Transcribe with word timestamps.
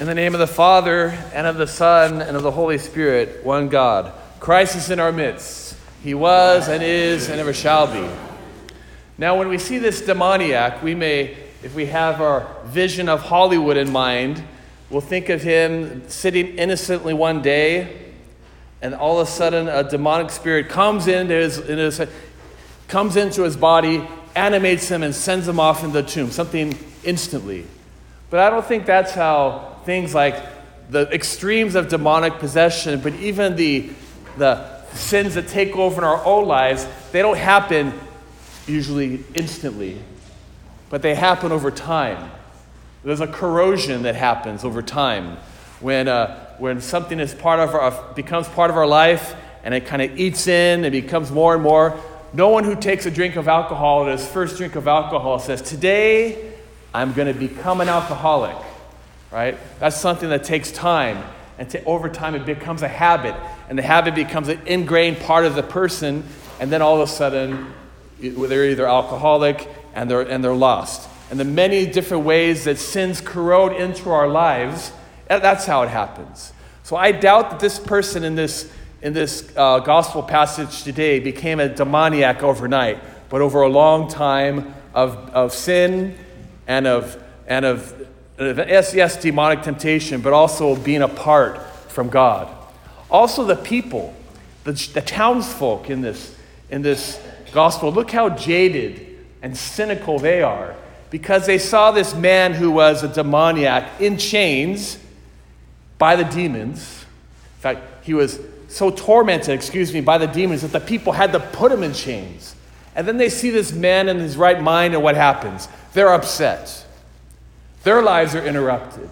In 0.00 0.06
the 0.06 0.14
name 0.14 0.32
of 0.32 0.40
the 0.40 0.46
Father, 0.46 1.08
and 1.34 1.46
of 1.46 1.58
the 1.58 1.66
Son, 1.66 2.22
and 2.22 2.34
of 2.34 2.42
the 2.42 2.50
Holy 2.50 2.78
Spirit, 2.78 3.44
one 3.44 3.68
God. 3.68 4.14
Christ 4.40 4.74
is 4.74 4.88
in 4.88 4.98
our 4.98 5.12
midst. 5.12 5.76
He 6.02 6.14
was, 6.14 6.68
and 6.68 6.82
is, 6.82 7.28
and 7.28 7.38
ever 7.38 7.52
shall 7.52 7.86
be. 7.86 8.08
Now, 9.18 9.36
when 9.36 9.50
we 9.50 9.58
see 9.58 9.76
this 9.76 10.00
demoniac, 10.00 10.82
we 10.82 10.94
may, 10.94 11.36
if 11.62 11.74
we 11.74 11.84
have 11.84 12.22
our 12.22 12.48
vision 12.64 13.10
of 13.10 13.20
Hollywood 13.20 13.76
in 13.76 13.92
mind, 13.92 14.42
we'll 14.88 15.02
think 15.02 15.28
of 15.28 15.42
him 15.42 16.08
sitting 16.08 16.56
innocently 16.56 17.12
one 17.12 17.42
day, 17.42 18.14
and 18.80 18.94
all 18.94 19.20
of 19.20 19.28
a 19.28 19.30
sudden 19.30 19.68
a 19.68 19.84
demonic 19.84 20.30
spirit 20.30 20.70
comes 20.70 21.08
into 21.08 21.34
his, 21.34 21.56
his 21.56 22.00
comes 22.88 23.16
into 23.16 23.42
his 23.42 23.54
body, 23.54 24.08
animates 24.34 24.88
him, 24.88 25.02
and 25.02 25.14
sends 25.14 25.46
him 25.46 25.60
off 25.60 25.84
into 25.84 26.00
the 26.00 26.08
tomb, 26.08 26.30
something 26.30 26.74
instantly. 27.04 27.66
But 28.30 28.40
I 28.40 28.48
don't 28.48 28.64
think 28.64 28.86
that's 28.86 29.12
how 29.12 29.70
things 29.90 30.14
like 30.14 30.40
the 30.90 31.12
extremes 31.12 31.74
of 31.74 31.88
demonic 31.88 32.34
possession, 32.34 33.00
but 33.00 33.12
even 33.14 33.56
the, 33.56 33.90
the 34.38 34.84
sins 34.92 35.34
that 35.34 35.48
take 35.48 35.74
over 35.74 36.00
in 36.00 36.04
our 36.04 36.24
own 36.24 36.46
lives, 36.46 36.86
they 37.10 37.20
don't 37.22 37.36
happen 37.36 37.92
usually 38.68 39.24
instantly, 39.34 39.98
but 40.90 41.02
they 41.02 41.16
happen 41.16 41.50
over 41.50 41.72
time. 41.72 42.30
There's 43.02 43.20
a 43.20 43.26
corrosion 43.26 44.02
that 44.02 44.14
happens 44.14 44.62
over 44.62 44.80
time 44.80 45.38
when, 45.80 46.06
uh, 46.06 46.54
when 46.58 46.80
something 46.80 47.18
is 47.18 47.34
part 47.34 47.58
of 47.58 47.74
our, 47.74 48.14
becomes 48.14 48.46
part 48.46 48.70
of 48.70 48.76
our 48.76 48.86
life 48.86 49.34
and 49.64 49.74
it 49.74 49.86
kind 49.86 50.02
of 50.02 50.16
eats 50.16 50.46
in 50.46 50.84
and 50.84 50.92
becomes 50.92 51.32
more 51.32 51.54
and 51.54 51.64
more. 51.64 52.00
No 52.32 52.50
one 52.50 52.62
who 52.62 52.76
takes 52.76 53.06
a 53.06 53.10
drink 53.10 53.34
of 53.34 53.48
alcohol 53.48 54.06
his 54.06 54.24
first 54.24 54.56
drink 54.56 54.76
of 54.76 54.86
alcohol 54.86 55.40
says, 55.40 55.60
Today 55.60 56.52
I'm 56.94 57.12
going 57.12 57.26
to 57.26 57.36
become 57.36 57.80
an 57.80 57.88
alcoholic 57.88 58.69
right? 59.30 59.58
That's 59.78 59.96
something 59.96 60.28
that 60.30 60.44
takes 60.44 60.70
time. 60.70 61.24
And 61.58 61.74
over 61.86 62.08
time, 62.08 62.34
it 62.34 62.46
becomes 62.46 62.82
a 62.82 62.88
habit. 62.88 63.34
And 63.68 63.78
the 63.78 63.82
habit 63.82 64.14
becomes 64.14 64.48
an 64.48 64.60
ingrained 64.66 65.20
part 65.20 65.44
of 65.44 65.54
the 65.54 65.62
person. 65.62 66.24
And 66.58 66.72
then 66.72 66.82
all 66.82 67.00
of 67.00 67.08
a 67.08 67.12
sudden, 67.12 67.72
they're 68.18 68.66
either 68.66 68.86
alcoholic 68.86 69.68
and 69.94 70.10
they're, 70.10 70.22
and 70.22 70.42
they're 70.42 70.54
lost. 70.54 71.08
And 71.30 71.38
the 71.38 71.44
many 71.44 71.86
different 71.86 72.24
ways 72.24 72.64
that 72.64 72.78
sins 72.78 73.20
corrode 73.20 73.72
into 73.72 74.10
our 74.10 74.28
lives, 74.28 74.92
that's 75.28 75.64
how 75.64 75.82
it 75.82 75.88
happens. 75.88 76.52
So 76.82 76.96
I 76.96 77.12
doubt 77.12 77.50
that 77.50 77.60
this 77.60 77.78
person 77.78 78.24
in 78.24 78.34
this, 78.34 78.70
in 79.00 79.12
this 79.12 79.52
uh, 79.56 79.78
gospel 79.78 80.22
passage 80.22 80.82
today 80.82 81.20
became 81.20 81.60
a 81.60 81.68
demoniac 81.68 82.42
overnight, 82.42 82.98
but 83.28 83.40
over 83.40 83.62
a 83.62 83.68
long 83.68 84.08
time 84.08 84.74
of, 84.92 85.16
of 85.30 85.52
sin 85.52 86.16
and 86.66 86.86
of, 86.86 87.22
and 87.46 87.64
of 87.64 88.08
yes, 88.40 88.94
yes, 88.94 89.20
demonic 89.20 89.62
temptation, 89.62 90.20
but 90.20 90.32
also 90.32 90.74
being 90.76 91.02
apart 91.02 91.60
from 91.88 92.08
God. 92.08 92.48
Also, 93.10 93.44
the 93.44 93.56
people, 93.56 94.14
the, 94.64 94.72
the 94.94 95.02
townsfolk 95.02 95.90
in 95.90 96.00
this, 96.00 96.34
in 96.70 96.82
this 96.82 97.20
gospel, 97.52 97.92
look 97.92 98.10
how 98.10 98.30
jaded 98.30 99.18
and 99.42 99.56
cynical 99.56 100.18
they 100.18 100.42
are 100.42 100.74
because 101.10 101.46
they 101.46 101.58
saw 101.58 101.90
this 101.90 102.14
man 102.14 102.54
who 102.54 102.70
was 102.70 103.02
a 103.02 103.08
demoniac 103.08 104.00
in 104.00 104.16
chains 104.16 104.98
by 105.98 106.16
the 106.16 106.24
demons. 106.24 107.04
In 107.56 107.60
fact, 107.60 108.04
he 108.04 108.14
was 108.14 108.40
so 108.68 108.90
tormented, 108.90 109.50
excuse 109.50 109.92
me, 109.92 110.00
by 110.00 110.18
the 110.18 110.26
demons 110.26 110.62
that 110.62 110.72
the 110.72 110.80
people 110.80 111.12
had 111.12 111.32
to 111.32 111.40
put 111.40 111.72
him 111.72 111.82
in 111.82 111.92
chains. 111.92 112.54
And 112.94 113.06
then 113.06 113.16
they 113.16 113.28
see 113.28 113.50
this 113.50 113.72
man 113.72 114.08
in 114.08 114.18
his 114.18 114.36
right 114.36 114.60
mind, 114.62 114.94
and 114.94 115.02
what 115.02 115.16
happens? 115.16 115.68
They're 115.92 116.12
upset. 116.12 116.86
Their 117.82 118.02
lives 118.02 118.34
are 118.34 118.44
interrupted. 118.44 119.08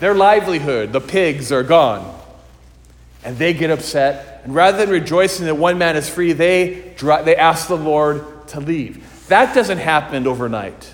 Their 0.00 0.14
livelihood, 0.14 0.92
the 0.92 1.00
pigs, 1.00 1.52
are 1.52 1.62
gone. 1.62 2.20
And 3.24 3.38
they 3.38 3.54
get 3.54 3.70
upset. 3.70 4.42
And 4.44 4.54
rather 4.54 4.78
than 4.78 4.90
rejoicing 4.90 5.46
that 5.46 5.54
one 5.54 5.78
man 5.78 5.96
is 5.96 6.08
free, 6.08 6.32
they, 6.32 6.94
they 7.00 7.36
ask 7.36 7.68
the 7.68 7.76
Lord 7.76 8.48
to 8.48 8.60
leave. 8.60 9.26
That 9.28 9.54
doesn't 9.54 9.78
happen 9.78 10.26
overnight. 10.26 10.92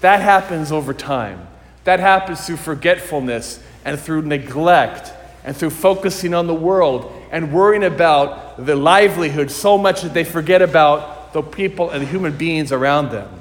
That 0.00 0.20
happens 0.20 0.72
over 0.72 0.94
time. 0.94 1.46
That 1.84 2.00
happens 2.00 2.46
through 2.46 2.56
forgetfulness 2.56 3.62
and 3.84 3.98
through 3.98 4.22
neglect 4.22 5.12
and 5.44 5.56
through 5.56 5.70
focusing 5.70 6.34
on 6.34 6.46
the 6.46 6.54
world 6.54 7.12
and 7.30 7.52
worrying 7.52 7.84
about 7.84 8.64
the 8.64 8.76
livelihood 8.76 9.50
so 9.50 9.78
much 9.78 10.02
that 10.02 10.14
they 10.14 10.24
forget 10.24 10.62
about 10.62 11.32
the 11.32 11.42
people 11.42 11.90
and 11.90 12.02
the 12.02 12.06
human 12.06 12.36
beings 12.36 12.72
around 12.72 13.10
them. 13.10 13.39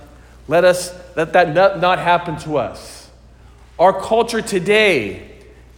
Let 0.49 0.65
us 0.65 0.91
let 1.15 1.31
that 1.33 1.77
not, 1.79 1.99
happen 1.99 2.35
to 2.37 2.57
us. 2.57 3.07
Our 3.77 3.93
culture 3.93 4.41
today 4.41 5.29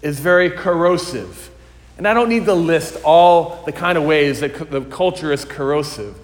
is 0.01 0.21
very 0.21 0.49
corrosive. 0.49 1.51
And 1.97 2.07
I 2.07 2.13
don't 2.13 2.29
need 2.29 2.45
to 2.45 2.53
list 2.53 2.95
all 3.03 3.63
the 3.65 3.73
kind 3.73 3.97
of 3.97 4.05
ways 4.05 4.39
that 4.39 4.71
the 4.71 4.79
culture 4.81 5.33
is 5.33 5.43
corrosive 5.43 6.17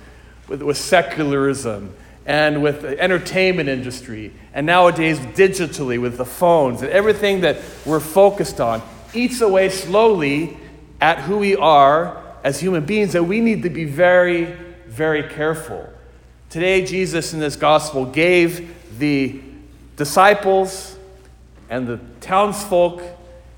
with, 0.48 0.62
with 0.62 0.78
secularism 0.78 1.94
and 2.26 2.64
with 2.64 2.84
the 2.84 2.98
entertainment 2.98 3.68
industry 3.68 4.32
and 4.54 4.66
nowadays 4.66 5.20
digitally 5.20 6.02
with 6.02 6.18
the 6.18 6.26
phones 6.26 6.82
and 6.82 6.90
everything 6.90 7.42
that 7.42 7.58
we're 7.86 8.00
focused 8.00 8.62
on 8.62 8.82
eats 9.14 9.42
away 9.42 9.68
slowly 9.68 10.58
at 11.02 11.20
who 11.20 11.38
we 11.38 11.58
are 11.58 12.24
as 12.46 12.62
human 12.62 12.86
beings 12.86 13.12
that 13.12 13.24
we 13.24 13.42
need 13.42 13.64
to 13.64 13.70
be 13.70 13.84
very, 13.84 14.46
very 14.88 15.24
careful. 15.24 15.90
Today, 16.50 16.86
Jesus 16.86 17.34
in 17.34 17.42
this 17.42 17.58
gospel 17.58 18.06
gave 18.06 18.74
the 19.00 19.42
disciples 19.98 20.98
and 21.70 21.86
the 21.86 22.00
townsfolk 22.22 23.02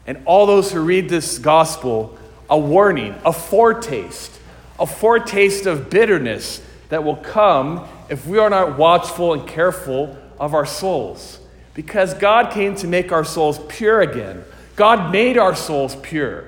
and 0.07 0.19
all 0.25 0.47
those 0.47 0.71
who 0.71 0.81
read 0.81 1.07
this 1.07 1.37
gospel 1.37 2.17
a 2.49 2.57
warning, 2.57 3.13
a 3.23 3.31
foretaste, 3.31 4.39
a 4.79 4.87
foretaste 4.87 5.67
of 5.67 5.91
bitterness 5.91 6.63
that 6.89 7.03
will 7.03 7.17
come 7.17 7.87
if 8.09 8.25
we 8.25 8.39
are 8.39 8.49
not 8.49 8.75
watchful 8.75 9.33
and 9.33 9.47
careful 9.47 10.17
of 10.39 10.55
our 10.55 10.65
souls. 10.65 11.39
Because 11.75 12.15
God 12.15 12.51
came 12.51 12.73
to 12.77 12.87
make 12.87 13.11
our 13.11 13.23
souls 13.23 13.59
pure 13.67 14.01
again. 14.01 14.43
God 14.75 15.11
made 15.11 15.37
our 15.37 15.55
souls 15.55 15.95
pure. 15.97 16.45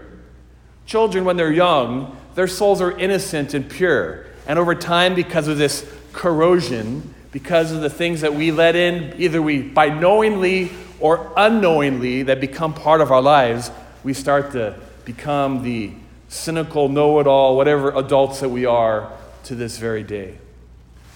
Children, 0.88 1.24
when 1.24 1.38
they're 1.38 1.52
young, 1.52 2.18
their 2.34 2.48
souls 2.48 2.82
are 2.82 2.98
innocent 2.98 3.54
and 3.54 3.70
pure. 3.70 4.26
And 4.48 4.58
over 4.58 4.74
time, 4.74 5.14
because 5.14 5.48
of 5.48 5.60
this 5.60 5.86
corrosion, 6.14 7.14
because 7.32 7.72
of 7.72 7.82
the 7.82 7.90
things 7.90 8.22
that 8.22 8.34
we 8.34 8.52
let 8.52 8.76
in, 8.76 9.14
either 9.18 9.42
we, 9.42 9.62
by 9.62 9.90
knowingly 9.90 10.72
or 11.00 11.32
unknowingly, 11.38 12.24
that 12.24 12.42
become 12.42 12.74
part 12.74 13.02
of 13.02 13.12
our 13.12 13.22
lives, 13.22 13.72
we 14.04 14.14
start 14.14 14.52
to 14.52 14.78
become 15.06 15.64
the 15.64 15.92
cynical, 16.28 16.90
know 16.90 17.20
it 17.20 17.28
all, 17.28 17.56
whatever 17.58 17.92
adults 17.98 18.40
that 18.40 18.50
we 18.50 18.66
are 18.66 19.12
to 19.44 19.56
this 19.56 19.78
very 19.78 20.04
day. 20.04 20.38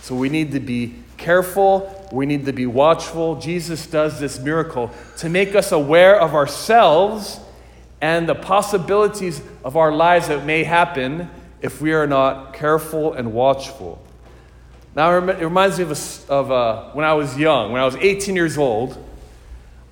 So 0.01 0.15
we 0.15 0.29
need 0.29 0.51
to 0.51 0.59
be 0.59 0.95
careful, 1.17 2.07
we 2.11 2.25
need 2.25 2.45
to 2.45 2.53
be 2.53 2.65
watchful. 2.65 3.39
Jesus 3.39 3.87
does 3.87 4.19
this 4.19 4.39
miracle 4.39 4.91
to 5.17 5.29
make 5.29 5.55
us 5.55 5.71
aware 5.71 6.19
of 6.19 6.35
ourselves 6.35 7.39
and 8.01 8.27
the 8.27 8.35
possibilities 8.35 9.41
of 9.63 9.77
our 9.77 9.91
lives 9.91 10.27
that 10.27 10.45
may 10.45 10.63
happen 10.63 11.29
if 11.61 11.81
we 11.81 11.93
are 11.93 12.05
not 12.05 12.53
careful 12.53 13.13
and 13.13 13.33
watchful. 13.33 14.04
Now, 14.95 15.17
it 15.17 15.43
reminds 15.43 15.77
me 15.77 15.83
of, 15.83 15.91
a, 15.91 16.31
of 16.31 16.51
a, 16.51 16.91
when 16.93 17.05
I 17.05 17.13
was 17.13 17.37
young, 17.37 17.73
when 17.73 17.81
I 17.81 17.85
was 17.85 17.97
18 17.97 18.33
years 18.33 18.57
old, 18.57 18.97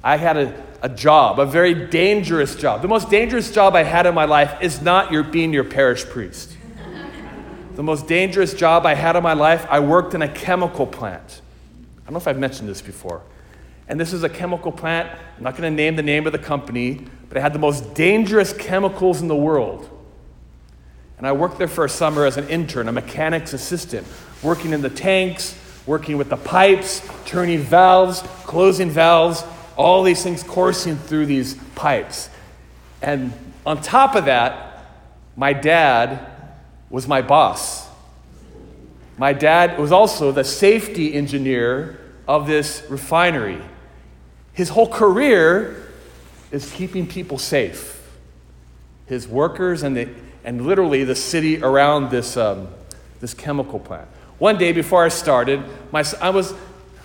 I 0.02 0.16
had 0.16 0.38
a, 0.38 0.64
a 0.82 0.88
job, 0.88 1.40
a 1.40 1.46
very 1.46 1.74
dangerous 1.88 2.56
job. 2.56 2.82
The 2.82 2.88
most 2.88 3.10
dangerous 3.10 3.52
job 3.52 3.76
I 3.76 3.84
had 3.84 4.06
in 4.06 4.16
my 4.16 4.24
life 4.24 4.62
is 4.62 4.82
not 4.82 5.12
your, 5.12 5.24
being 5.24 5.52
your 5.52 5.66
parish 5.66 6.06
priest. 6.06 6.56
the 7.76 7.84
most 7.84 8.08
dangerous 8.08 8.54
job 8.54 8.86
I 8.86 8.94
had 8.94 9.18
in 9.18 9.24
my 9.24 9.34
life, 9.34 9.68
I 9.70 9.82
worked 9.82 10.14
in 10.14 10.22
a 10.22 10.28
chemical 10.30 10.88
plant. 10.88 11.42
I 12.02 12.06
don't 12.06 12.14
know 12.14 12.20
if 12.20 12.28
I've 12.28 12.40
mentioned 12.40 12.70
this 12.70 12.82
before. 12.82 13.22
And 13.90 14.00
this 14.00 14.14
is 14.14 14.24
a 14.24 14.30
chemical 14.30 14.72
plant. 14.72 15.10
I'm 15.38 15.44
not 15.44 15.58
going 15.58 15.70
to 15.70 15.76
name 15.76 15.98
the 15.98 16.04
name 16.04 16.26
of 16.28 16.32
the 16.32 16.40
company, 16.40 17.06
but 17.28 17.38
it 17.38 17.42
had 17.42 17.52
the 17.52 17.60
most 17.60 17.94
dangerous 17.94 18.54
chemicals 18.54 19.22
in 19.22 19.28
the 19.28 19.36
world. 19.36 19.90
And 21.24 21.30
I 21.30 21.32
worked 21.32 21.58
there 21.58 21.70
for 21.70 21.86
a 21.86 21.90
summer 21.90 22.26
as 22.26 22.36
an 22.36 22.50
intern, 22.50 22.90
a 22.90 22.92
mechanic's 22.92 23.54
assistant 23.54 24.06
working 24.42 24.74
in 24.74 24.82
the 24.82 24.90
tanks, 24.90 25.58
working 25.86 26.18
with 26.18 26.28
the 26.28 26.36
pipes, 26.36 27.02
turning 27.24 27.62
valves, 27.62 28.22
closing 28.44 28.90
valves, 28.90 29.46
all 29.78 30.04
these 30.04 30.22
things 30.22 30.44
coursing 30.44 30.98
through 30.98 31.28
these 31.28 31.54
pipes. 31.76 32.30
And 33.02 33.32
on 33.66 33.82
top 33.82 34.16
of 34.16 34.26
that, 34.26 34.86
my 35.38 35.54
dad 35.54 36.28
was 36.90 37.08
my 37.08 37.22
boss. 37.22 37.88
My 39.18 39.32
dad 39.32 39.80
was 39.80 39.94
also 39.94 40.34
the 40.34 40.44
safety 40.44 41.14
engineer 41.14 42.02
of 42.28 42.48
this 42.48 42.84
refinery. 42.90 43.62
His 44.52 44.68
whole 44.68 44.90
career 44.90 45.90
is 46.52 46.70
keeping 46.74 47.08
people 47.08 47.38
safe. 47.38 48.12
His 49.06 49.26
workers 49.26 49.84
and, 49.84 49.96
the, 49.96 50.10
and 50.44 50.66
literally 50.66 51.04
the 51.04 51.16
city 51.16 51.62
around 51.62 52.10
this, 52.10 52.38
um, 52.38 52.68
this 53.20 53.34
chemical 53.34 53.80
plant. 53.80 54.08
One 54.40 54.58
day 54.58 54.72
before 54.72 55.06
I 55.06 55.10
started, 55.10 55.64
my, 55.92 56.04
I 56.22 56.30
was, 56.30 56.54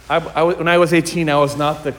I, 0.09 0.17
I, 0.17 0.43
when 0.43 0.69
I 0.69 0.79
was 0.79 0.93
18, 0.93 1.29
I 1.29 1.39
was 1.39 1.57
not 1.57 1.85
the 1.85 1.95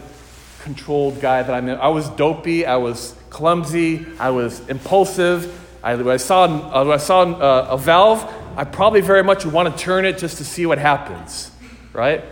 controlled 0.62 1.22
guy 1.22 1.42
that 1.42 1.54
I'm. 1.54 1.70
I 1.70 1.88
was 1.88 2.10
dopey. 2.10 2.66
I 2.66 2.76
was 2.76 3.16
clumsy. 3.30 4.06
I 4.20 4.32
was 4.32 4.68
impulsive. 4.68 5.56
I, 5.82 5.94
I 5.94 6.18
saw, 6.18 6.44
uh, 6.46 6.94
I 6.94 6.98
saw 6.98 7.22
uh, 7.22 7.68
a 7.72 7.78
valve, 7.78 8.30
I 8.58 8.66
probably 8.66 9.02
very 9.02 9.24
much 9.24 9.46
would 9.46 9.54
want 9.54 9.76
to 9.76 9.84
turn 9.84 10.06
it 10.06 10.18
just 10.18 10.38
to 10.38 10.44
see 10.44 10.66
what 10.66 10.78
happens, 10.78 11.52
right? 11.94 12.24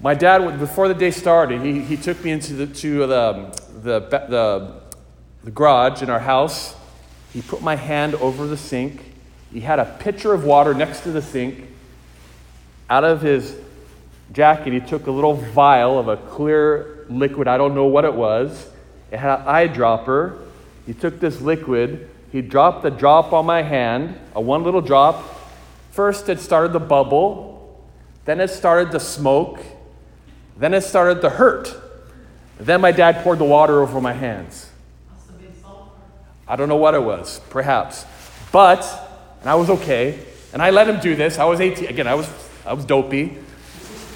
My 0.00 0.14
dad, 0.14 0.60
before 0.60 0.86
the 0.86 0.94
day 0.94 1.10
started, 1.10 1.60
he, 1.62 1.80
he 1.80 1.96
took 1.96 2.22
me 2.22 2.30
into 2.30 2.54
the, 2.54 2.66
to 2.68 3.06
the, 3.06 3.58
the, 3.82 4.00
the, 4.00 4.80
the 5.44 5.50
garage 5.50 6.02
in 6.02 6.10
our 6.10 6.20
house. 6.20 6.76
He 7.32 7.42
put 7.42 7.62
my 7.62 7.76
hand 7.76 8.14
over 8.16 8.46
the 8.46 8.56
sink. 8.56 9.14
He 9.52 9.60
had 9.60 9.78
a 9.78 9.84
pitcher 9.84 10.32
of 10.32 10.44
water 10.44 10.74
next 10.74 11.00
to 11.00 11.12
the 11.12 11.22
sink. 11.22 11.68
Out 12.88 13.04
of 13.04 13.22
his 13.22 13.56
jacket, 14.32 14.72
he 14.72 14.80
took 14.80 15.06
a 15.06 15.10
little 15.10 15.34
vial 15.34 15.98
of 15.98 16.08
a 16.08 16.16
clear 16.16 17.06
liquid. 17.08 17.48
I 17.48 17.56
don't 17.56 17.74
know 17.74 17.86
what 17.86 18.04
it 18.04 18.14
was. 18.14 18.68
It 19.10 19.18
had 19.18 19.40
an 19.40 19.46
eyedropper. 19.46 20.38
He 20.86 20.94
took 20.94 21.20
this 21.20 21.40
liquid. 21.40 22.08
He 22.32 22.42
dropped 22.42 22.82
the 22.82 22.90
drop 22.90 23.32
on 23.32 23.46
my 23.46 23.62
hand, 23.62 24.18
a 24.34 24.40
one 24.40 24.62
little 24.62 24.80
drop. 24.80 25.24
First, 25.90 26.28
it 26.28 26.40
started 26.40 26.72
to 26.72 26.80
bubble. 26.80 27.84
Then, 28.24 28.40
it 28.40 28.48
started 28.48 28.92
to 28.92 29.00
smoke. 29.00 29.60
Then, 30.56 30.74
it 30.74 30.82
started 30.82 31.20
to 31.22 31.30
hurt. 31.30 31.76
Then, 32.58 32.80
my 32.80 32.92
dad 32.92 33.24
poured 33.24 33.38
the 33.38 33.44
water 33.44 33.80
over 33.80 34.00
my 34.00 34.12
hands. 34.12 34.70
I 36.50 36.56
don't 36.56 36.68
know 36.68 36.76
what 36.76 36.94
it 36.94 37.02
was, 37.02 37.40
perhaps. 37.48 38.04
But, 38.50 38.84
and 39.40 39.48
I 39.48 39.54
was 39.54 39.70
okay, 39.70 40.18
and 40.52 40.60
I 40.60 40.70
let 40.70 40.88
him 40.88 40.98
do 40.98 41.14
this. 41.14 41.38
I 41.38 41.44
was 41.44 41.60
18. 41.60 41.86
Again, 41.86 42.08
I 42.08 42.14
was, 42.14 42.28
I 42.66 42.72
was 42.72 42.84
dopey. 42.84 43.38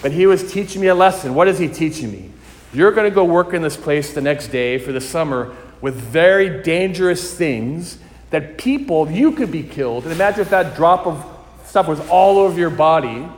But 0.02 0.10
he 0.10 0.26
was 0.26 0.52
teaching 0.52 0.80
me 0.80 0.88
a 0.88 0.96
lesson. 0.96 1.36
What 1.36 1.46
is 1.46 1.60
he 1.60 1.68
teaching 1.68 2.10
me? 2.10 2.32
You're 2.72 2.90
going 2.90 3.08
to 3.08 3.14
go 3.14 3.24
work 3.24 3.54
in 3.54 3.62
this 3.62 3.76
place 3.76 4.12
the 4.12 4.20
next 4.20 4.48
day 4.48 4.78
for 4.78 4.90
the 4.90 5.00
summer 5.00 5.54
with 5.80 5.94
very 5.94 6.60
dangerous 6.64 7.32
things 7.32 7.98
that 8.30 8.58
people, 8.58 9.08
you 9.08 9.30
could 9.30 9.52
be 9.52 9.62
killed. 9.62 10.02
And 10.02 10.12
imagine 10.12 10.40
if 10.40 10.50
that 10.50 10.74
drop 10.74 11.06
of 11.06 11.24
stuff 11.66 11.86
was 11.86 12.00
all 12.08 12.38
over 12.38 12.58
your 12.58 12.68
body 12.68 13.28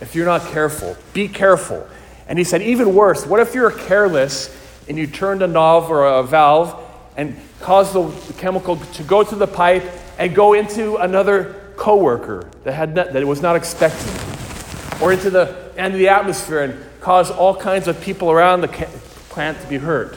if 0.00 0.16
you're 0.16 0.26
not 0.26 0.42
careful. 0.50 0.96
Be 1.12 1.28
careful. 1.28 1.86
And 2.26 2.36
he 2.36 2.44
said, 2.44 2.62
even 2.62 2.96
worse, 2.96 3.24
what 3.24 3.38
if 3.38 3.54
you're 3.54 3.70
careless 3.70 4.52
and 4.88 4.98
you 4.98 5.06
turned 5.06 5.42
a 5.42 5.46
knob 5.46 5.88
or 5.88 6.04
a 6.04 6.24
valve 6.24 6.76
and 7.16 7.36
caused 7.60 7.92
the 7.94 8.32
chemical 8.34 8.76
to 8.76 9.02
go 9.02 9.22
to 9.22 9.36
the 9.36 9.46
pipe 9.46 9.84
and 10.18 10.34
go 10.34 10.54
into 10.54 10.96
another 10.96 11.72
coworker 11.76 12.50
that, 12.64 12.72
had 12.72 12.94
not, 12.94 13.12
that 13.12 13.26
was 13.26 13.40
not 13.40 13.56
expecting, 13.56 14.12
or 15.02 15.12
into 15.12 15.30
the 15.30 15.72
end 15.76 15.94
of 15.94 15.98
the 15.98 16.08
atmosphere 16.08 16.62
and 16.62 17.00
cause 17.00 17.30
all 17.30 17.56
kinds 17.56 17.88
of 17.88 18.00
people 18.00 18.30
around 18.30 18.60
the 18.60 18.68
plant 19.30 19.60
to 19.60 19.66
be 19.66 19.78
hurt. 19.78 20.16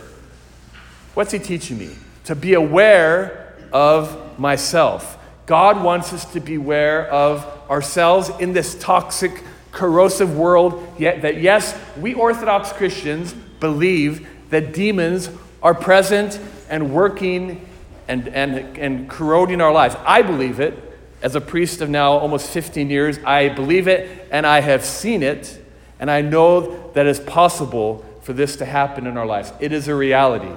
What's 1.14 1.32
he 1.32 1.40
teaching 1.40 1.78
me? 1.78 1.92
To 2.26 2.36
be 2.36 2.54
aware 2.54 3.56
of 3.72 4.40
myself. 4.40 5.18
God 5.46 5.84
wants 5.84 6.14
us 6.14 6.26
to 6.34 6.40
be 6.40 6.56
aware 6.56 7.08
of 7.10 7.46
ourselves 7.70 8.30
in 8.40 8.54
this 8.54 8.78
toxic, 8.80 9.44
corrosive 9.72 10.38
world. 10.38 10.86
Yet 10.98 11.22
that 11.22 11.42
yes, 11.42 11.78
we 11.98 12.14
Orthodox 12.14 12.72
Christians 12.72 13.34
believe 13.60 14.28
that 14.50 14.74
demons 14.74 15.30
are 15.64 15.74
present 15.74 16.40
and 16.70 16.94
working 16.94 17.66
and, 18.08 18.28
and, 18.28 18.78
and 18.78 19.10
corroding 19.10 19.62
our 19.62 19.72
lives. 19.72 19.96
I 20.06 20.22
believe 20.22 20.60
it. 20.60 20.92
As 21.22 21.36
a 21.36 21.42
priest 21.42 21.80
of 21.80 21.90
now 21.90 22.12
almost 22.12 22.50
15 22.50 22.90
years, 22.90 23.18
I 23.26 23.48
believe 23.48 23.88
it 23.88 24.28
and 24.30 24.46
I 24.46 24.60
have 24.60 24.84
seen 24.84 25.24
it, 25.24 25.58
and 26.00 26.12
I 26.12 26.22
know 26.22 26.92
that 26.92 27.06
it's 27.06 27.22
possible 27.22 28.04
for 28.24 28.34
this 28.34 28.58
to 28.58 28.66
happen 28.66 29.08
in 29.08 29.18
our 29.18 29.26
lives. 29.26 29.54
It 29.62 29.72
is 29.72 29.88
a 29.88 29.96
reality. 29.96 30.52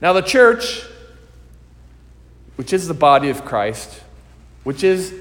Now, 0.00 0.14
the 0.14 0.22
church, 0.22 0.82
which 2.56 2.72
is 2.72 2.88
the 2.88 2.94
body 2.94 3.28
of 3.28 3.44
Christ, 3.44 4.00
which 4.64 4.82
is 4.82 5.14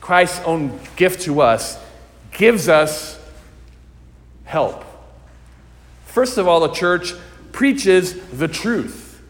Christ's 0.00 0.40
own 0.44 0.78
gift 0.96 1.22
to 1.22 1.42
us, 1.42 1.78
gives 2.32 2.68
us 2.68 3.18
help. 4.44 4.84
First 6.06 6.38
of 6.38 6.48
all, 6.48 6.60
the 6.60 6.72
church 6.72 7.14
preaches 7.52 8.14
the 8.30 8.48
truth. 8.48 9.22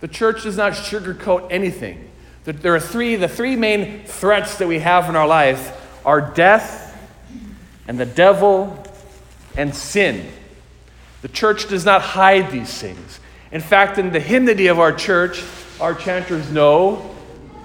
The 0.00 0.08
church 0.08 0.42
does 0.42 0.56
not 0.56 0.72
sugarcoat 0.72 1.48
anything. 1.50 2.10
There 2.44 2.74
are 2.74 2.80
three, 2.80 3.16
the 3.16 3.28
three 3.28 3.56
main 3.56 4.04
threats 4.04 4.58
that 4.58 4.68
we 4.68 4.78
have 4.80 5.08
in 5.08 5.16
our 5.16 5.26
life 5.26 5.80
are 6.04 6.20
death 6.20 6.94
and 7.88 7.98
the 7.98 8.06
devil 8.06 8.82
and 9.56 9.74
sin. 9.74 10.30
The 11.22 11.28
church 11.28 11.68
does 11.68 11.86
not 11.86 12.02
hide 12.02 12.50
these 12.50 12.76
things. 12.78 13.20
In 13.50 13.62
fact, 13.62 13.98
in 13.98 14.12
the 14.12 14.20
hymnody 14.20 14.66
of 14.66 14.78
our 14.78 14.92
church, 14.92 15.42
our 15.80 15.94
chanters 15.94 16.50
know, 16.50 17.14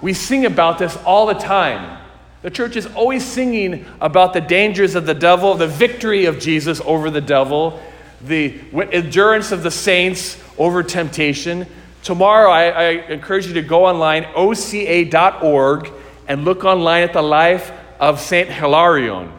we 0.01 0.13
sing 0.13 0.45
about 0.45 0.79
this 0.79 0.95
all 0.97 1.25
the 1.25 1.33
time. 1.33 1.97
The 2.41 2.49
church 2.49 2.77
is 2.77 2.85
always 2.87 3.25
singing 3.25 3.85
about 3.99 4.31
the 4.31 4.39
dangers 4.39 4.95
of 4.95 5.05
the 5.05 5.13
devil, 5.13 5.55
the 5.55 5.67
victory 5.67 6.25
of 6.25 6.39
Jesus 6.39 6.79
over 6.85 7.09
the 7.09 7.19
devil, 7.19 7.81
the 8.21 8.59
endurance 8.91 9.51
of 9.51 9.63
the 9.63 9.71
saints 9.71 10.41
over 10.57 10.83
temptation. 10.83 11.65
Tomorrow, 12.03 12.49
I, 12.49 12.69
I 12.69 12.89
encourage 13.09 13.47
you 13.47 13.53
to 13.53 13.61
go 13.61 13.85
online, 13.85 14.25
oca.org, 14.35 15.91
and 16.27 16.45
look 16.45 16.63
online 16.63 17.03
at 17.03 17.13
the 17.13 17.21
life 17.21 17.71
of 17.99 18.19
Saint 18.19 18.49
Hilarion, 18.49 19.31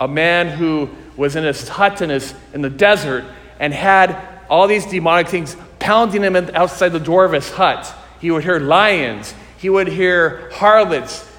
a 0.00 0.08
man 0.08 0.48
who 0.48 0.90
was 1.16 1.36
in 1.36 1.44
his 1.44 1.68
hut 1.68 2.00
in, 2.02 2.10
his, 2.10 2.34
in 2.52 2.62
the 2.62 2.70
desert 2.70 3.24
and 3.58 3.72
had 3.72 4.16
all 4.48 4.66
these 4.66 4.86
demonic 4.86 5.28
things 5.28 5.56
pounding 5.78 6.22
him 6.22 6.36
outside 6.36 6.90
the 6.90 7.00
door 7.00 7.24
of 7.24 7.32
his 7.32 7.50
hut. 7.50 7.92
He 8.20 8.30
would 8.30 8.44
hear 8.44 8.58
lions, 8.58 9.34
he 9.58 9.68
would 9.70 9.88
hear 9.88 10.50
harlots 10.52 11.30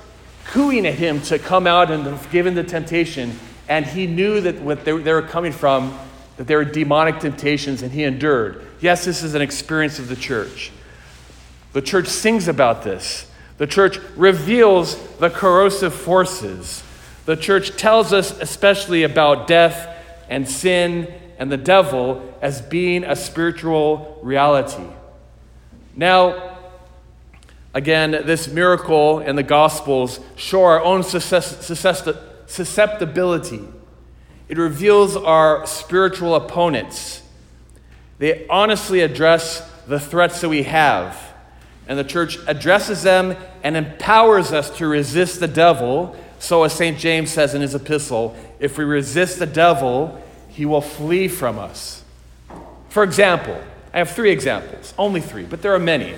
cooing 0.46 0.86
at 0.86 0.96
him 0.96 1.22
to 1.22 1.38
come 1.38 1.68
out 1.68 1.92
and 1.92 2.20
give 2.32 2.48
in 2.48 2.56
to 2.56 2.64
temptation. 2.64 3.38
And 3.68 3.86
he 3.86 4.08
knew 4.08 4.42
that 4.42 4.62
what 4.62 4.86
they, 4.86 4.98
they 4.98 5.14
were 5.14 5.22
coming 5.22 5.52
from, 5.52 5.98
that 6.38 6.48
there 6.48 6.58
were 6.58 6.66
demonic 6.66 7.20
temptations, 7.20 7.82
and 7.82 7.92
he 7.92 8.04
endured. 8.04 8.66
Yes, 8.80 9.06
this 9.06 9.24
is 9.24 9.34
an 9.34 9.42
experience 9.42 10.00
of 10.00 10.08
the 10.08 10.16
church. 10.16 10.72
The 11.74 11.82
church 11.82 12.08
sings 12.08 12.48
about 12.48 12.84
this. 12.84 13.30
The 13.58 13.68
church 13.68 14.00
reveals 14.16 14.96
the 15.18 15.30
corrosive 15.30 15.94
forces. 15.94 16.84
The 17.26 17.36
church 17.36 17.76
tells 17.76 18.14
us 18.14 18.32
especially 18.40 19.04
about 19.04 19.48
death 19.48 19.94
and 20.30 20.48
sin 20.48 21.14
and 21.40 21.52
the 21.52 21.58
devil 21.58 22.34
as 22.42 22.62
being 22.62 23.04
a 23.04 23.16
spiritual 23.16 24.20
reality. 24.22 24.86
Now, 25.96 26.58
again, 27.74 28.12
this 28.12 28.48
miracle 28.48 29.20
in 29.20 29.36
the 29.36 29.44
Gospels 29.44 30.20
show 30.36 30.64
our 30.64 30.82
own 30.82 31.04
susceptibility. 31.04 33.62
It 34.50 34.58
reveals 34.58 35.16
our 35.16 35.66
spiritual 35.66 36.36
opponents. 36.36 37.22
They 38.20 38.48
honestly 38.48 39.02
address 39.02 39.70
the 39.88 40.00
threats 40.00 40.42
that 40.42 40.50
we 40.50 40.64
have. 40.64 41.22
And 41.88 41.98
the 41.98 42.04
church 42.04 42.38
addresses 42.48 43.04
them 43.04 43.36
and 43.64 43.78
empowers 43.78 44.52
us 44.52 44.70
to 44.78 44.88
resist 44.88 45.40
the 45.40 45.48
devil. 45.48 46.16
So, 46.40 46.64
as 46.64 46.74
St. 46.74 46.98
James 46.98 47.32
says 47.32 47.56
in 47.56 47.62
his 47.62 47.76
epistle, 47.76 48.36
if 48.60 48.78
we 48.78 48.84
resist 48.84 49.40
the 49.40 49.46
devil, 49.46 50.22
he 50.50 50.66
will 50.66 50.82
flee 50.82 51.28
from 51.28 51.58
us. 51.60 52.04
For 52.90 53.04
example, 53.04 53.62
I 53.94 54.00
have 54.00 54.12
three 54.12 54.32
examples, 54.32 54.94
only 54.98 55.22
three, 55.22 55.44
but 55.44 55.62
there 55.62 55.74
are 55.74 55.80
many. 55.80 56.16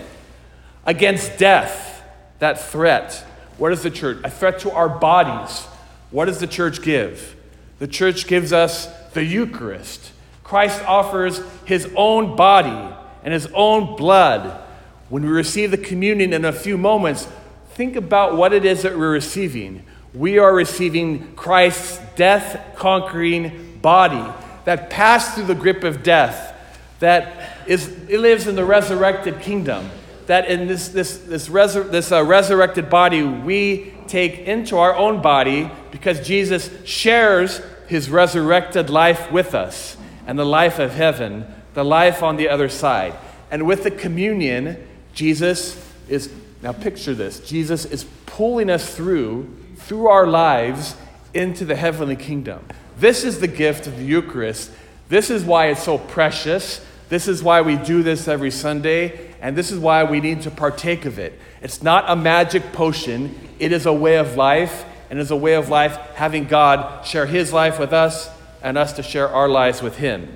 Against 0.85 1.37
death, 1.37 2.03
that 2.39 2.59
threat. 2.59 3.25
What 3.57 3.71
is 3.71 3.83
the 3.83 3.91
church? 3.91 4.19
A 4.23 4.29
threat 4.29 4.59
to 4.59 4.71
our 4.71 4.89
bodies. 4.89 5.65
What 6.11 6.25
does 6.25 6.39
the 6.39 6.47
church 6.47 6.81
give? 6.81 7.35
The 7.79 7.87
church 7.87 8.27
gives 8.27 8.53
us 8.53 8.87
the 9.13 9.23
Eucharist. 9.23 10.11
Christ 10.43 10.83
offers 10.85 11.41
his 11.65 11.91
own 11.95 12.35
body 12.35 12.95
and 13.23 13.33
his 13.33 13.47
own 13.53 13.95
blood. 13.95 14.61
When 15.09 15.23
we 15.23 15.29
receive 15.29 15.71
the 15.71 15.77
communion 15.77 16.33
in 16.33 16.45
a 16.45 16.51
few 16.51 16.77
moments, 16.77 17.27
think 17.71 17.95
about 17.95 18.35
what 18.35 18.53
it 18.53 18.65
is 18.65 18.83
that 18.83 18.97
we're 18.97 19.11
receiving. 19.11 19.83
We 20.13 20.37
are 20.37 20.53
receiving 20.53 21.35
Christ's 21.35 21.99
death 22.15 22.75
conquering 22.75 23.79
body 23.81 24.23
that 24.65 24.89
passed 24.89 25.35
through 25.35 25.45
the 25.45 25.55
grip 25.55 25.83
of 25.83 26.03
death, 26.03 26.55
that 26.99 27.57
is, 27.67 27.87
it 28.09 28.19
lives 28.19 28.45
in 28.47 28.55
the 28.55 28.65
resurrected 28.65 29.41
kingdom, 29.41 29.89
that 30.29 30.47
in 30.47 30.67
this, 30.67 30.89
this, 30.89 31.17
this, 31.17 31.49
resur- 31.49 31.89
this 31.89 32.11
uh, 32.11 32.23
resurrected 32.23 32.87
body 32.87 33.23
we 33.23 33.91
take 34.07 34.37
into 34.41 34.77
our 34.77 34.95
own 34.95 35.23
body 35.23 35.71
because 35.89 36.25
Jesus 36.25 36.69
shares 36.85 37.59
his 37.87 38.11
resurrected 38.11 38.91
life 38.91 39.31
with 39.31 39.55
us 39.55 39.97
and 40.27 40.37
the 40.37 40.45
life 40.45 40.77
of 40.77 40.93
heaven, 40.93 41.47
the 41.73 41.83
life 41.83 42.21
on 42.21 42.35
the 42.35 42.47
other 42.47 42.69
side. 42.69 43.15
And 43.49 43.65
with 43.65 43.81
the 43.81 43.89
communion, 43.89 44.87
Jesus 45.15 45.83
is, 46.07 46.31
now 46.61 46.73
picture 46.73 47.15
this, 47.15 47.39
Jesus 47.39 47.85
is 47.85 48.05
pulling 48.27 48.69
us 48.69 48.95
through, 48.95 49.51
through 49.77 50.09
our 50.09 50.27
lives 50.27 50.95
into 51.33 51.65
the 51.65 51.75
heavenly 51.75 52.15
kingdom. 52.15 52.63
This 52.99 53.23
is 53.23 53.39
the 53.39 53.47
gift 53.47 53.87
of 53.87 53.97
the 53.97 54.05
Eucharist 54.05 54.69
This 55.07 55.31
is 55.31 55.43
why 55.43 55.69
it's 55.69 55.81
so 55.81 55.97
precious. 55.97 56.85
This 57.09 57.27
is 57.27 57.41
why 57.41 57.61
we 57.61 57.77
do 57.77 58.03
this 58.03 58.27
every 58.27 58.51
Sunday, 58.51 59.28
and 59.41 59.55
this 59.55 59.71
is 59.71 59.79
why 59.79 60.03
we 60.03 60.19
need 60.19 60.41
to 60.41 60.51
partake 60.51 61.05
of 61.05 61.19
it. 61.19 61.39
It's 61.61 61.81
not 61.81 62.05
a 62.07 62.15
magic 62.15 62.71
potion, 62.73 63.35
it 63.59 63.71
is 63.71 63.85
a 63.85 63.93
way 63.93 64.17
of 64.17 64.35
life, 64.35 64.85
and 65.09 65.19
is 65.19 65.31
a 65.31 65.35
way 65.35 65.53
of 65.53 65.69
life 65.69 65.97
having 66.15 66.45
God 66.45 67.05
share 67.05 67.25
his 67.25 67.51
life 67.51 67.79
with 67.79 67.93
us 67.93 68.29
and 68.61 68.77
us 68.77 68.93
to 68.93 69.03
share 69.03 69.27
our 69.27 69.49
lives 69.49 69.81
with 69.81 69.97
him. 69.97 70.35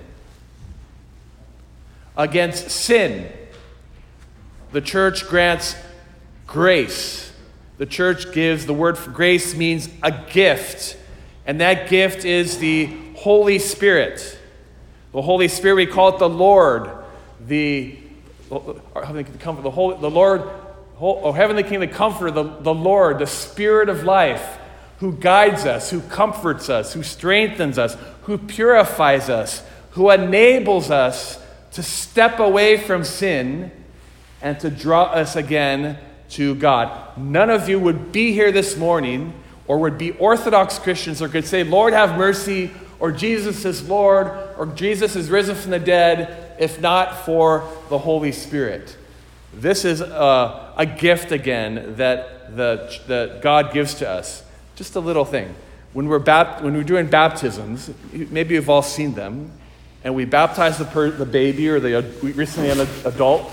Against 2.16 2.70
sin, 2.70 3.32
the 4.72 4.82
church 4.82 5.28
grants 5.28 5.76
grace. 6.48 7.32
The 7.78 7.86
church 7.86 8.32
gives, 8.34 8.66
the 8.66 8.74
word 8.74 8.98
for 8.98 9.12
grace 9.12 9.56
means 9.56 9.90
a 10.02 10.12
gift, 10.12 10.98
and 11.46 11.60
that 11.62 11.90
gift 11.90 12.24
is 12.24 12.60
the 12.60 12.86
Holy 13.16 13.60
Spirit. 13.60 14.40
The 15.12 15.22
Holy 15.22 15.48
Spirit, 15.48 15.76
we 15.76 15.86
call 15.86 16.16
it 16.16 16.20
the 16.20 16.30
Lord, 16.30 16.90
the, 17.46 17.98
Uh, 18.52 18.56
uh, 18.96 19.12
the, 19.12 19.72
Holy, 19.72 19.98
the 20.00 20.10
Lord, 20.10 20.44
oh, 21.00 21.32
Heavenly 21.32 21.64
King, 21.64 21.80
the 21.80 21.88
Comforter, 21.88 22.32
the, 22.32 22.44
the 22.44 22.74
Lord, 22.74 23.20
the 23.20 23.28
Spirit 23.28 23.90
of 23.90 24.04
life, 24.04 24.60
who 25.00 25.14
guides 25.14 25.66
us, 25.66 25.90
who 25.90 26.02
comforts 26.02 26.70
us, 26.70 26.94
who 26.94 27.04
strengthens 27.04 27.78
us, 27.78 27.98
who 28.24 28.38
purifies 28.38 29.30
us, 29.30 29.64
who 29.92 30.10
enables 30.10 30.92
us 30.92 31.44
to 31.72 31.84
step 31.84 32.40
away 32.40 32.78
from 32.78 33.04
sin 33.04 33.72
and 34.42 34.60
to 34.60 34.70
draw 34.70 35.04
us 35.06 35.36
again 35.36 35.98
to 36.30 36.56
God. 36.56 37.18
None 37.18 37.50
of 37.50 37.70
you 37.70 37.80
would 37.80 38.12
be 38.12 38.32
here 38.32 38.52
this 38.52 38.78
morning 38.78 39.34
or 39.68 39.80
would 39.80 39.98
be 39.98 40.12
Orthodox 40.12 40.78
Christians 40.80 41.22
or 41.22 41.30
could 41.30 41.46
say, 41.46 41.64
Lord, 41.64 41.94
have 41.94 42.18
mercy, 42.18 42.72
or 43.00 43.12
Jesus 43.12 43.66
is 43.66 43.88
Lord, 43.88 44.28
or 44.58 44.66
Jesus 44.68 45.16
is 45.16 45.30
risen 45.30 45.56
from 45.56 45.72
the 45.72 45.80
dead, 45.80 46.43
if 46.60 46.82
not 46.82 47.26
for 47.26 47.68
the 47.90 47.98
Holy 47.98 48.32
Spirit. 48.32 48.98
This 49.54 49.86
is 49.86 50.02
a, 50.02 50.74
a 50.78 50.86
gift 50.86 51.32
again 51.32 51.96
that, 51.98 52.56
the, 52.56 53.00
that 53.08 53.42
God 53.42 53.72
gives 53.72 53.94
to 53.96 54.10
us. 54.10 54.44
Just 54.76 54.96
a 54.96 55.00
little 55.00 55.26
thing. 55.26 55.54
When 55.94 56.08
we're, 56.08 56.20
bap- 56.20 56.64
when 56.64 56.74
we're 56.74 56.84
doing 56.84 57.08
baptisms, 57.08 57.92
maybe 58.12 58.56
you've 58.56 58.70
all 58.70 58.82
seen 58.82 59.14
them, 59.14 59.52
and 60.04 60.16
we 60.16 60.26
baptize 60.26 60.80
the, 60.80 60.86
per- 60.86 61.12
the 61.12 61.26
baby 61.26 61.70
or 61.70 61.80
the 61.80 62.02
recently 62.22 62.72
an 62.72 62.80
adult, 63.06 63.52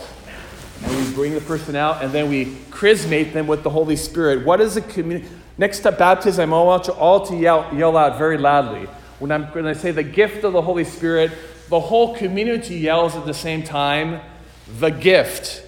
and 0.82 0.96
we 0.96 1.12
bring 1.12 1.34
the 1.34 1.40
person 1.42 1.76
out, 1.76 2.02
and 2.02 2.12
then 2.12 2.30
we 2.30 2.56
chrismate 2.70 3.34
them 3.34 3.46
with 3.46 3.62
the 3.62 3.70
Holy 3.70 3.96
Spirit. 3.96 4.46
What 4.46 4.62
is 4.62 4.76
the 4.76 4.80
community? 4.80 5.28
Next 5.58 5.80
to 5.80 5.92
baptism, 5.92 6.54
I 6.54 6.62
want 6.62 6.86
you 6.86 6.94
all 6.94 7.26
to 7.26 7.36
yell, 7.36 7.68
yell 7.74 7.94
out 7.98 8.16
very 8.16 8.38
loudly. 8.38 8.88
When, 9.18 9.30
I'm, 9.30 9.44
when 9.48 9.66
I 9.66 9.74
say 9.74 9.90
the 9.90 10.02
gift 10.02 10.42
of 10.44 10.54
the 10.54 10.62
Holy 10.62 10.84
Spirit, 10.84 11.32
the 11.70 11.80
whole 11.80 12.16
community 12.16 12.74
yells 12.74 13.14
at 13.14 13.24
the 13.26 13.34
same 13.34 13.62
time, 13.62 14.20
the 14.78 14.90
gift. 14.90 15.64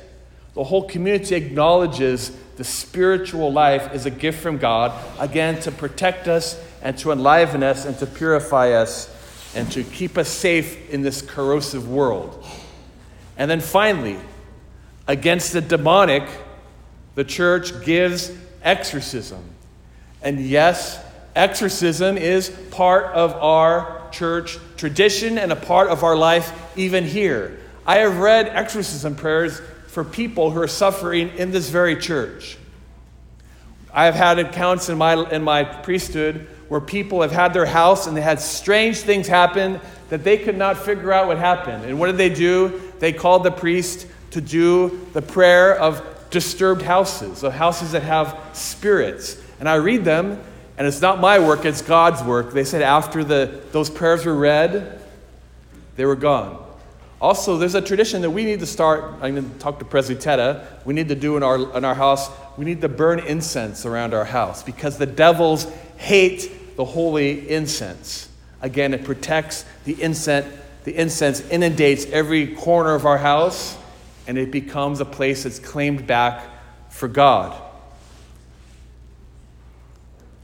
The 0.54 0.64
whole 0.64 0.86
community 0.86 1.36
acknowledges 1.36 2.36
the 2.56 2.64
spiritual 2.64 3.52
life 3.52 3.94
is 3.94 4.04
a 4.04 4.10
gift 4.10 4.42
from 4.42 4.58
God, 4.58 4.92
again, 5.20 5.60
to 5.62 5.70
protect 5.70 6.26
us 6.26 6.60
and 6.82 6.98
to 6.98 7.12
enliven 7.12 7.62
us 7.62 7.84
and 7.84 7.96
to 8.00 8.06
purify 8.06 8.72
us 8.72 9.08
and 9.54 9.70
to 9.70 9.84
keep 9.84 10.18
us 10.18 10.28
safe 10.28 10.90
in 10.90 11.02
this 11.02 11.22
corrosive 11.22 11.88
world. 11.88 12.44
And 13.38 13.48
then 13.48 13.60
finally, 13.60 14.18
against 15.06 15.52
the 15.52 15.60
demonic, 15.60 16.24
the 17.14 17.24
church 17.24 17.84
gives 17.84 18.32
exorcism. 18.62 19.42
And 20.20 20.40
yes, 20.40 21.00
exorcism 21.36 22.16
is 22.18 22.50
part 22.72 23.06
of 23.14 23.34
our 23.34 24.01
church 24.12 24.58
tradition 24.76 25.38
and 25.38 25.52
a 25.52 25.56
part 25.56 25.88
of 25.88 26.04
our 26.04 26.16
life 26.16 26.52
even 26.76 27.04
here. 27.04 27.58
I 27.86 27.98
have 27.98 28.18
read 28.18 28.48
exorcism 28.48 29.16
prayers 29.16 29.60
for 29.88 30.04
people 30.04 30.50
who 30.50 30.60
are 30.60 30.68
suffering 30.68 31.30
in 31.36 31.50
this 31.50 31.68
very 31.68 31.96
church. 31.96 32.56
I 33.92 34.06
have 34.06 34.14
had 34.14 34.38
accounts 34.38 34.88
in 34.88 34.96
my, 34.96 35.14
in 35.30 35.42
my 35.42 35.64
priesthood 35.64 36.48
where 36.68 36.80
people 36.80 37.20
have 37.20 37.32
had 37.32 37.52
their 37.52 37.66
house 37.66 38.06
and 38.06 38.16
they 38.16 38.22
had 38.22 38.40
strange 38.40 39.00
things 39.00 39.26
happen 39.26 39.80
that 40.08 40.24
they 40.24 40.38
could 40.38 40.56
not 40.56 40.78
figure 40.78 41.12
out 41.12 41.26
what 41.26 41.36
happened. 41.38 41.84
And 41.84 41.98
what 41.98 42.06
did 42.06 42.16
they 42.16 42.32
do? 42.32 42.80
They 42.98 43.12
called 43.12 43.44
the 43.44 43.50
priest 43.50 44.06
to 44.30 44.40
do 44.40 45.06
the 45.12 45.20
prayer 45.20 45.76
of 45.76 46.02
disturbed 46.30 46.82
houses, 46.82 47.42
of 47.42 47.52
houses 47.52 47.92
that 47.92 48.02
have 48.02 48.38
spirits. 48.54 49.36
And 49.60 49.68
I 49.68 49.74
read 49.74 50.04
them, 50.04 50.42
and 50.78 50.86
it's 50.86 51.00
not 51.00 51.20
my 51.20 51.38
work, 51.38 51.64
it's 51.64 51.82
God's 51.82 52.22
work. 52.22 52.52
They 52.52 52.64
said 52.64 52.82
after 52.82 53.22
the, 53.22 53.62
those 53.72 53.90
prayers 53.90 54.24
were 54.24 54.34
read, 54.34 55.00
they 55.96 56.04
were 56.04 56.16
gone. 56.16 56.58
Also, 57.20 57.56
there's 57.56 57.76
a 57.76 57.80
tradition 57.80 58.20
that 58.22 58.30
we 58.30 58.44
need 58.44 58.58
to 58.58 58.66
start. 58.66 59.04
I'm 59.22 59.36
going 59.36 59.48
to 59.48 59.58
talk 59.60 59.78
to 59.78 59.84
President 59.84 60.60
We 60.84 60.92
need 60.92 61.08
to 61.08 61.14
do 61.14 61.36
in 61.36 61.44
our, 61.44 61.76
in 61.76 61.84
our 61.84 61.94
house. 61.94 62.28
We 62.56 62.64
need 62.64 62.80
to 62.80 62.88
burn 62.88 63.20
incense 63.20 63.86
around 63.86 64.12
our 64.12 64.24
house 64.24 64.64
because 64.64 64.98
the 64.98 65.06
devils 65.06 65.70
hate 65.98 66.76
the 66.76 66.84
holy 66.84 67.48
incense. 67.48 68.28
Again, 68.60 68.92
it 68.92 69.04
protects 69.04 69.64
the 69.84 70.02
incense. 70.02 70.52
The 70.82 70.96
incense 70.96 71.40
inundates 71.42 72.06
every 72.06 72.56
corner 72.56 72.96
of 72.96 73.06
our 73.06 73.18
house, 73.18 73.78
and 74.26 74.36
it 74.36 74.50
becomes 74.50 74.98
a 74.98 75.04
place 75.04 75.44
that's 75.44 75.60
claimed 75.60 76.08
back 76.08 76.44
for 76.90 77.06
God. 77.06 77.56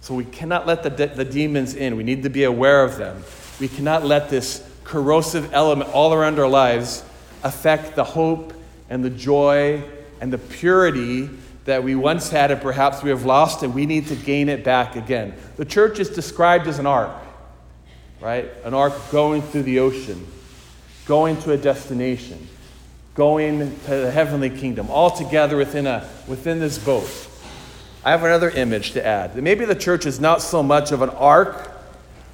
So 0.08 0.14
we 0.14 0.24
cannot 0.24 0.66
let 0.66 0.82
the, 0.82 0.88
de- 0.88 1.14
the 1.14 1.24
demons 1.26 1.74
in. 1.74 1.94
We 1.94 2.02
need 2.02 2.22
to 2.22 2.30
be 2.30 2.44
aware 2.44 2.82
of 2.82 2.96
them. 2.96 3.22
We 3.60 3.68
cannot 3.68 4.06
let 4.06 4.30
this 4.30 4.66
corrosive 4.82 5.52
element 5.52 5.90
all 5.92 6.14
around 6.14 6.38
our 6.38 6.48
lives 6.48 7.04
affect 7.42 7.94
the 7.94 8.04
hope 8.04 8.54
and 8.88 9.04
the 9.04 9.10
joy 9.10 9.82
and 10.22 10.32
the 10.32 10.38
purity 10.38 11.28
that 11.66 11.84
we 11.84 11.94
once 11.94 12.30
had 12.30 12.50
and 12.50 12.58
perhaps 12.58 13.02
we 13.02 13.10
have 13.10 13.26
lost 13.26 13.62
and 13.62 13.74
we 13.74 13.84
need 13.84 14.06
to 14.06 14.16
gain 14.16 14.48
it 14.48 14.64
back 14.64 14.96
again. 14.96 15.34
The 15.58 15.66
church 15.66 15.98
is 15.98 16.08
described 16.08 16.68
as 16.68 16.78
an 16.78 16.86
ark, 16.86 17.14
right? 18.18 18.50
An 18.64 18.72
ark 18.72 18.94
going 19.12 19.42
through 19.42 19.64
the 19.64 19.80
ocean, 19.80 20.26
going 21.04 21.36
to 21.42 21.52
a 21.52 21.58
destination, 21.58 22.48
going 23.14 23.78
to 23.80 23.90
the 23.90 24.10
heavenly 24.10 24.48
kingdom, 24.48 24.88
all 24.88 25.10
together 25.10 25.58
within, 25.58 25.86
a, 25.86 26.08
within 26.26 26.60
this 26.60 26.78
boat. 26.78 27.27
I 28.08 28.12
have 28.12 28.24
another 28.24 28.48
image 28.48 28.92
to 28.92 29.06
add. 29.06 29.36
Maybe 29.36 29.66
the 29.66 29.74
church 29.74 30.06
is 30.06 30.18
not 30.18 30.40
so 30.40 30.62
much 30.62 30.92
of 30.92 31.02
an 31.02 31.10
ark, 31.10 31.70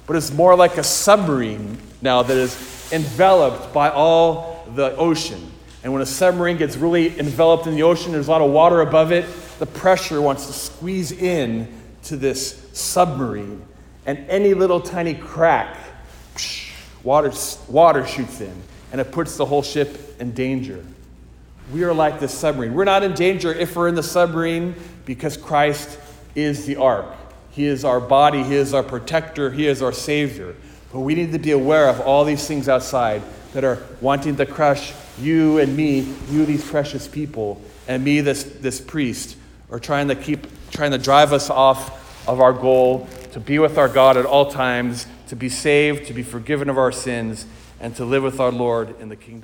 but 0.07 0.15
it's 0.15 0.31
more 0.31 0.55
like 0.55 0.77
a 0.77 0.83
submarine 0.83 1.77
now 2.01 2.23
that 2.23 2.37
is 2.37 2.89
enveloped 2.93 3.73
by 3.73 3.89
all 3.89 4.65
the 4.73 4.95
ocean. 4.95 5.51
And 5.83 5.91
when 5.91 6.01
a 6.01 6.05
submarine 6.05 6.55
gets 6.55 6.77
really 6.77 7.19
enveloped 7.19 7.67
in 7.67 7.75
the 7.75 7.83
ocean, 7.83 8.13
there's 8.13 8.29
a 8.29 8.31
lot 8.31 8.39
of 8.39 8.51
water 8.51 8.79
above 8.79 9.11
it, 9.11 9.25
the 9.59 9.65
pressure 9.65 10.21
wants 10.21 10.47
to 10.47 10.53
squeeze 10.53 11.11
in 11.11 11.67
to 12.03 12.15
this 12.15 12.69
submarine. 12.71 13.61
And 14.05 14.19
any 14.29 14.53
little 14.53 14.79
tiny 14.79 15.13
crack, 15.13 15.77
water, 17.03 17.33
water 17.67 18.07
shoots 18.07 18.39
in, 18.39 18.63
and 18.93 19.01
it 19.01 19.11
puts 19.11 19.35
the 19.35 19.45
whole 19.45 19.61
ship 19.61 20.21
in 20.21 20.31
danger. 20.31 20.85
We 21.73 21.83
are 21.83 21.93
like 21.93 22.21
this 22.21 22.33
submarine. 22.33 22.75
We're 22.75 22.85
not 22.85 23.03
in 23.03 23.13
danger 23.13 23.53
if 23.53 23.75
we're 23.75 23.89
in 23.89 23.95
the 23.95 24.03
submarine 24.03 24.75
because 25.05 25.37
Christ 25.37 25.97
is 26.35 26.65
the 26.65 26.75
ark. 26.77 27.05
He 27.51 27.65
is 27.65 27.85
our 27.85 28.01
body, 28.01 28.43
He 28.43 28.55
is 28.55 28.73
our 28.73 28.83
protector, 28.83 29.51
He 29.51 29.67
is 29.67 29.81
our 29.81 29.93
Savior. 29.93 30.55
But 30.91 31.01
we 31.01 31.15
need 31.15 31.31
to 31.31 31.39
be 31.39 31.51
aware 31.51 31.87
of 31.89 32.01
all 32.01 32.25
these 32.25 32.47
things 32.47 32.67
outside 32.67 33.21
that 33.53 33.63
are 33.63 33.81
wanting 34.01 34.35
to 34.37 34.45
crush 34.45 34.93
you 35.19 35.59
and 35.59 35.75
me, 35.75 36.13
you, 36.29 36.45
these 36.45 36.67
precious 36.69 37.07
people, 37.07 37.61
and 37.87 38.03
me, 38.03 38.21
this, 38.21 38.43
this 38.43 38.81
priest, 38.81 39.37
are 39.71 39.79
trying 39.79 40.09
to 40.09 40.15
keep, 40.15 40.47
trying 40.71 40.91
to 40.91 40.97
drive 40.97 41.31
us 41.31 41.49
off 41.49 42.27
of 42.27 42.41
our 42.41 42.53
goal 42.53 43.07
to 43.31 43.39
be 43.39 43.59
with 43.59 43.77
our 43.77 43.87
God 43.87 44.17
at 44.17 44.25
all 44.25 44.51
times, 44.51 45.07
to 45.27 45.35
be 45.35 45.49
saved, 45.49 46.07
to 46.07 46.13
be 46.13 46.23
forgiven 46.23 46.69
of 46.69 46.77
our 46.77 46.91
sins, 46.91 47.45
and 47.79 47.95
to 47.95 48.05
live 48.05 48.23
with 48.23 48.39
our 48.39 48.51
Lord 48.51 48.99
in 48.99 49.09
the 49.09 49.15
kingdom. 49.15 49.33